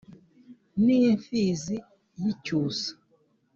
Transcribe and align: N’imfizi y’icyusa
N’imfizi 0.85 1.75
y’icyusa 2.21 2.91